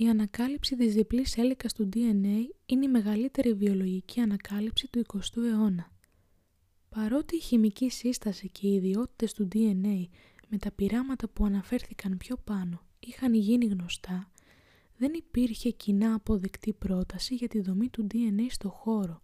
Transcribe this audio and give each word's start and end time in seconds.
Η 0.00 0.08
ανακάλυψη 0.08 0.76
της 0.76 0.94
διπλής 0.94 1.36
έλικας 1.36 1.72
του 1.72 1.88
DNA 1.92 2.36
είναι 2.66 2.84
η 2.84 2.88
μεγαλύτερη 2.88 3.54
βιολογική 3.54 4.20
ανακάλυψη 4.20 4.88
του 4.88 5.04
20ου 5.12 5.42
αιώνα. 5.42 5.90
Παρότι 6.88 7.36
η 7.36 7.40
χημική 7.40 7.90
σύσταση 7.90 8.48
και 8.48 8.66
οι 8.66 8.74
ιδιότητες 8.74 9.32
του 9.32 9.48
DNA 9.52 10.04
με 10.48 10.58
τα 10.58 10.70
πειράματα 10.72 11.28
που 11.28 11.44
αναφέρθηκαν 11.44 12.16
πιο 12.16 12.36
πάνω 12.36 12.82
είχαν 12.98 13.34
γίνει 13.34 13.66
γνωστά, 13.66 14.30
δεν 14.96 15.12
υπήρχε 15.14 15.70
κοινά 15.70 16.14
αποδεκτή 16.14 16.72
πρόταση 16.72 17.34
για 17.34 17.48
τη 17.48 17.60
δομή 17.60 17.88
του 17.88 18.06
DNA 18.12 18.46
στο 18.48 18.68
χώρο. 18.68 19.22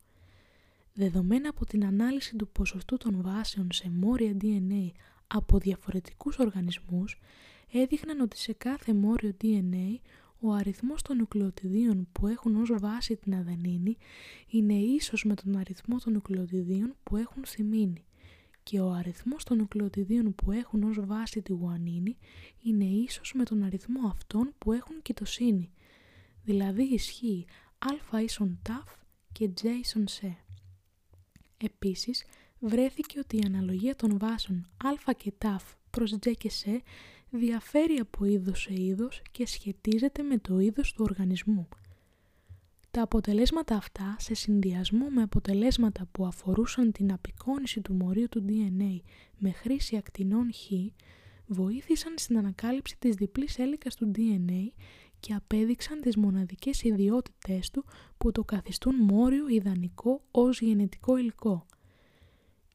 Δεδομένα 0.93 1.48
από 1.48 1.66
την 1.66 1.84
ανάλυση 1.84 2.36
του 2.36 2.48
ποσοστού 2.48 2.96
των 2.96 3.22
βάσεων 3.22 3.68
σε 3.72 3.91
μόρια 3.91 4.36
DNA 4.41 4.91
από 5.27 5.59
διαφορετικούς 5.59 6.38
οργανισμούς, 6.38 7.20
έδειχναν 7.72 8.20
ότι 8.20 8.38
σε 8.38 8.52
κάθε 8.52 8.95
μόριο 8.95 9.36
DNA 9.43 9.98
ο 10.47 10.53
αριθμός 10.53 11.03
των 11.03 11.16
νουκλεοτιδίων 11.16 12.09
που 12.12 12.27
έχουν 12.27 12.57
ως 12.57 12.73
βάση 12.79 13.16
την 13.16 13.35
αδενίνη 13.35 13.97
είναι 14.48 14.75
ίσος 14.75 15.25
με 15.25 15.35
τον 15.35 15.57
αριθμό 15.57 15.98
των 15.98 16.12
νουκλεοτιδίων 16.12 16.97
που 17.02 17.16
έχουν 17.16 17.45
θυμίνη 17.45 18.05
και 18.62 18.80
ο 18.80 18.91
αριθμός 18.91 19.45
των 19.45 19.57
νουκλεοτιδίων 19.57 20.35
που 20.35 20.52
έχουν 20.52 20.83
ως 20.83 21.07
βάση 21.07 21.43
τη 21.43 21.52
γουανίνη 21.52 22.16
είναι 22.62 22.85
ίσος 22.85 23.33
με 23.35 23.45
τον 23.45 23.62
αριθμό 23.62 24.09
αυτών 24.09 24.55
που 24.59 24.73
έχουν 24.73 25.02
κοιτοσύνη, 25.02 25.73
δηλαδή 26.45 26.83
ισχύει 26.83 27.47
α 28.13 28.21
ίσον 28.21 28.59
ταφ 28.63 28.91
και 29.33 29.51
j 29.63 29.65
ίσον 29.65 30.09
σε. 30.09 30.37
Επίσης, 31.57 32.24
βρέθηκε 32.59 33.19
ότι 33.19 33.37
η 33.37 33.43
αναλογία 33.47 33.97
των 33.97 34.19
βάσεων 34.19 34.66
α 35.09 35.13
και 35.13 35.33
ταφ 35.38 35.65
προς 35.91 36.15
j 36.15 36.33
και 36.38 36.51
σε 36.51 36.83
διαφέρει 37.38 37.95
από 37.95 38.24
είδος 38.24 38.61
σε 38.61 38.83
είδος 38.83 39.23
και 39.30 39.47
σχετίζεται 39.47 40.23
με 40.23 40.38
το 40.38 40.59
είδος 40.59 40.93
του 40.93 41.05
οργανισμού. 41.09 41.69
Τα 42.90 43.02
αποτελέσματα 43.02 43.77
αυτά, 43.77 44.16
σε 44.18 44.35
συνδυασμό 44.35 45.09
με 45.09 45.23
αποτελέσματα 45.23 46.09
που 46.12 46.27
αφορούσαν 46.27 46.93
την 46.93 47.12
απεικόνηση 47.12 47.80
του 47.80 47.95
μορίου 47.95 48.29
του 48.29 48.45
DNA 48.49 48.99
με 49.38 49.51
χρήση 49.51 49.96
ακτινών 49.96 50.52
Χ, 50.52 50.71
βοήθησαν 51.46 52.15
στην 52.16 52.38
ανακάλυψη 52.38 52.96
της 52.99 53.15
διπλής 53.15 53.59
έλικας 53.59 53.95
του 53.95 54.10
DNA 54.16 54.73
και 55.21 55.35
απέδειξαν 55.35 56.01
τις 56.01 56.16
μοναδικές 56.16 56.82
ιδιότητές 56.82 57.71
του 57.71 57.85
που 58.18 58.32
το 58.32 58.45
καθιστούν 58.45 58.95
μόριο 58.95 59.49
ιδανικό 59.49 60.23
ως 60.30 60.60
γενετικό 60.60 61.16
υλικό. 61.16 61.66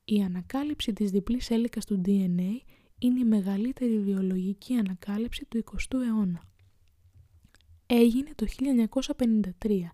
Η 0.05 0.21
ανακάλυψη 0.21 0.93
της 0.93 1.11
διπλής 1.11 1.49
έλικας 1.49 1.85
του 1.85 2.01
DNA 2.05 2.61
είναι 2.99 3.19
η 3.19 3.23
μεγαλύτερη 3.23 3.99
βιολογική 3.99 4.73
ανακάλυψη 4.73 5.45
του 5.45 5.63
20ου 5.71 5.99
αιώνα. 6.07 6.41
Έγινε 7.85 8.29
το 8.35 8.45
1953 9.61 9.91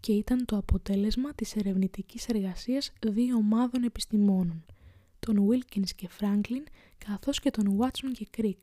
και 0.00 0.12
ήταν 0.12 0.44
το 0.44 0.56
αποτέλεσμα 0.56 1.34
της 1.34 1.56
ερευνητικής 1.56 2.28
εργασίας 2.28 2.92
δύο 3.06 3.36
ομάδων 3.36 3.82
επιστημόνων, 3.82 4.64
των 5.18 5.48
Wilkins 5.48 5.88
και 5.96 6.08
Franklin 6.20 6.64
καθώς 6.98 7.40
και 7.40 7.50
των 7.50 7.78
Watson 7.78 8.10
και 8.12 8.26
Crick. 8.36 8.58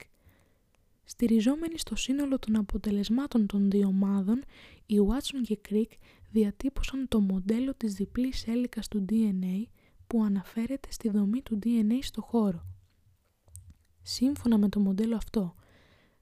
Στηριζόμενοι 1.04 1.78
στο 1.78 1.96
σύνολο 1.96 2.40
των 2.40 2.56
αποτελεσμάτων 2.56 3.46
των 3.46 3.70
δύο 3.70 3.88
ομάδων, 3.88 4.44
οι 4.86 4.96
Watson 5.08 5.42
και 5.44 5.60
Crick 5.70 5.98
διατύπωσαν 6.32 7.08
το 7.08 7.20
μοντέλο 7.20 7.74
της 7.76 7.94
διπλής 7.94 8.48
έλικας 8.48 8.88
του 8.88 9.06
DNA 9.10 9.64
που 10.08 10.24
αναφέρεται 10.24 10.92
στη 10.92 11.10
δομή 11.10 11.42
του 11.42 11.60
DNA 11.64 11.98
στο 12.02 12.22
χώρο. 12.22 12.73
Σύμφωνα 14.04 14.58
με 14.58 14.70
το 14.70 14.80
μοντέλο 14.80 15.16
αυτό, 15.16 15.56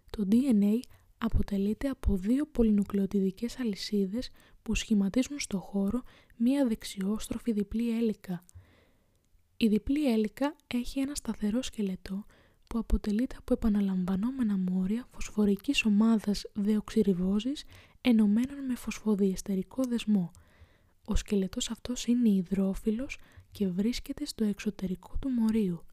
το 0.10 0.28
DNA 0.32 0.80
αποτελείται 1.18 1.88
από 1.88 2.16
δύο 2.16 2.46
πολυνουκλεοτιδικές 2.46 3.60
αλυσίδες 3.60 4.30
που 4.62 4.76
σχηματίζουν 4.76 5.40
στο 5.40 5.60
χώρο 5.60 6.02
μία 6.38 6.68
δεξιόστροφη 6.68 7.52
διπλή 7.52 7.98
έλικα. 7.98 8.44
Η 9.58 9.68
διπλή 9.68 10.12
έλικα 10.12 10.56
έχει 10.68 11.00
ένα 11.00 11.16
σταθερό 11.16 11.62
σκελετό 11.62 12.25
που 12.68 12.78
αποτελείται 12.78 13.36
από 13.40 13.53
επαναλαμβανόμενα 13.53 14.58
μόρια 14.58 15.08
φωσφορικής 15.12 15.86
ομάδας 15.86 16.44
δεοξυριβόζης 16.53 17.63
ενωμένων 18.02 18.66
με 18.68 18.75
φωσφοδιεστερικό 18.75 19.84
δεσμό. 19.84 20.31
Ο 21.06 21.16
σκελετός 21.16 21.69
αυτός 21.69 22.06
είναι 22.06 22.30
υδρόφιλος 22.30 23.18
και 23.52 23.68
βρίσκεται 23.68 24.25
στο 24.25 24.44
εξωτερικό 24.44 25.18
του 25.19 25.30
μορίου. 25.30 25.84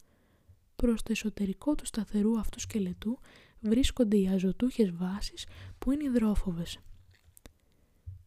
Προς 0.82 1.02
το 1.02 1.12
εσωτερικό 1.12 1.74
του 1.74 1.86
σταθερού 1.86 2.38
αυτού 2.38 2.60
σκελετού 2.60 3.18
βρίσκονται 3.60 4.16
οι 4.16 4.28
αζωτούχες 4.28 4.92
βάσεις 4.92 5.46
που 5.78 5.92
είναι 5.92 6.04
υδρόφοβες. 6.04 6.78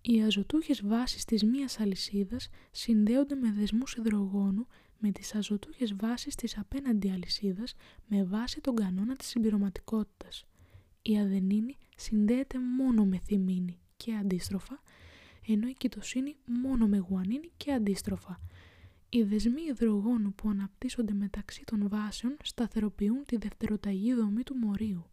Οι 0.01 0.21
αζωτούχες 0.23 0.81
βάσεις 0.85 1.25
της 1.25 1.43
μίας 1.43 1.79
αλυσίδας 1.79 2.49
συνδέονται 2.71 3.35
με 3.35 3.51
δεσμούς 3.51 3.93
υδρογόνου 3.93 4.67
με 4.97 5.11
τις 5.11 5.35
αζωτούχες 5.35 5.95
βάσεις 5.95 6.35
της 6.35 6.57
απέναντι 6.57 7.09
αλυσίδας 7.09 7.73
με 8.07 8.23
βάση 8.23 8.61
τον 8.61 8.75
κανόνα 8.75 9.15
της 9.15 9.27
συμπληρωματικότητας. 9.27 10.45
Η 11.01 11.19
αδενίνη 11.19 11.77
συνδέεται 11.95 12.59
μόνο 12.59 13.05
με 13.05 13.17
θυμίνη 13.17 13.79
και 13.97 14.15
αντίστροφα, 14.15 14.81
ενώ 15.47 15.67
η 15.67 15.73
κοιτοσύνη 15.73 16.35
μόνο 16.45 16.87
με 16.87 16.97
γουανίνη 16.97 17.51
και 17.57 17.71
αντίστροφα. 17.73 18.39
Οι 19.13 19.23
δεσμοί 19.23 19.61
υδρογόνου 19.61 20.33
που 20.33 20.49
αναπτύσσονται 20.49 21.13
μεταξύ 21.13 21.63
των 21.65 21.89
βάσεων 21.89 22.37
σταθεροποιούν 22.43 23.25
τη 23.25 23.37
δευτεροταγή 23.37 24.13
δομή 24.13 24.43
του 24.43 24.55
μορίου. 24.55 25.05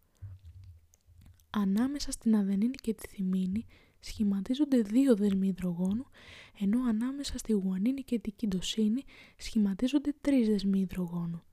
Ανάμεσα 1.49 2.11
στην 2.11 2.35
αδενίνη 2.35 2.75
και 2.75 2.93
τη 2.93 3.07
θυμίνη 3.07 3.65
σχηματίζονται 3.99 4.81
δύο 4.81 5.15
δεσμοί 5.15 5.47
υδρογόνου, 5.47 6.05
ενώ 6.59 6.83
ανάμεσα 6.83 7.37
στη 7.37 7.53
γουανίνη 7.53 8.03
και 8.03 8.19
την 8.19 8.33
κοιντοσύνη 8.35 9.03
σχηματίζονται 9.37 10.13
τρεις 10.21 10.47
δεσμοί 10.47 10.79
υδρογόνου. 10.79 11.43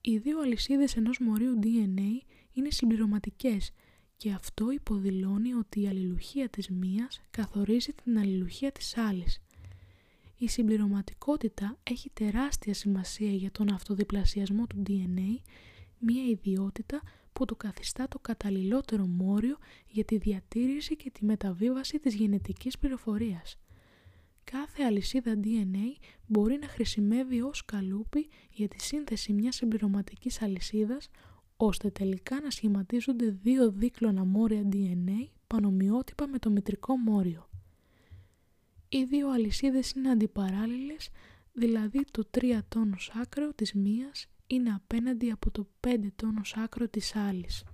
Οι 0.00 0.18
δύο 0.18 0.40
αλυσίδες 0.40 0.96
ενός 0.96 1.18
μορίου 1.18 1.58
DNA 1.62 2.26
είναι 2.52 2.70
συμπληρωματικές 2.70 3.70
και 4.16 4.32
αυτό 4.32 4.70
υποδηλώνει 4.70 5.52
ότι 5.54 5.80
η 5.80 5.88
αλληλουχία 5.88 6.48
της 6.48 6.68
μίας 6.68 7.20
καθορίζει 7.30 7.92
την 7.92 8.18
αλληλουχία 8.18 8.72
της 8.72 8.96
άλλης. 8.96 9.42
Η 10.42 10.48
συμπληρωματικότητα 10.48 11.78
έχει 11.82 12.10
τεράστια 12.10 12.74
σημασία 12.74 13.30
για 13.30 13.50
τον 13.50 13.72
αυτοδιπλασιασμό 13.72 14.66
του 14.66 14.82
DNA, 14.86 15.40
μία 15.98 16.24
ιδιότητα 16.24 17.00
που 17.32 17.44
το 17.44 17.56
καθιστά 17.56 18.08
το 18.08 18.18
καταλληλότερο 18.18 19.06
μόριο 19.06 19.56
για 19.86 20.04
τη 20.04 20.16
διατήρηση 20.18 20.96
και 20.96 21.10
τη 21.10 21.24
μεταβίβαση 21.24 21.98
της 21.98 22.14
γενετικής 22.14 22.78
πληροφορίας. 22.78 23.58
Κάθε 24.44 24.82
αλυσίδα 24.82 25.34
DNA 25.44 25.96
μπορεί 26.26 26.58
να 26.60 26.68
χρησιμεύει 26.68 27.40
ως 27.40 27.64
καλούπι 27.64 28.28
για 28.50 28.68
τη 28.68 28.82
σύνθεση 28.82 29.32
μιας 29.32 29.54
συμπληρωματικής 29.54 30.42
αλυσίδας, 30.42 31.08
ώστε 31.56 31.90
τελικά 31.90 32.40
να 32.40 32.50
σχηματίζονται 32.50 33.30
δύο 33.42 33.70
δίκλωνα 33.70 34.24
μόρια 34.24 34.68
DNA 34.72 35.28
πανομοιότυπα 35.46 36.26
με 36.28 36.38
το 36.38 36.50
μητρικό 36.50 36.96
μόριο. 36.96 37.49
Οι 38.92 39.04
δύο 39.04 39.30
αλυσίδες 39.30 39.90
είναι 39.90 40.10
αντιπαράλληλες, 40.10 41.08
δηλαδή 41.52 42.04
το 42.10 42.24
3 42.30 42.62
τόνος 42.68 43.12
άκρο 43.14 43.52
της 43.54 43.72
μίας 43.74 44.26
είναι 44.46 44.70
απέναντι 44.70 45.30
από 45.30 45.50
το 45.50 45.66
5 45.80 46.12
τόνος 46.16 46.56
άκρο 46.56 46.88
της 46.88 47.16
άλλης. 47.16 47.64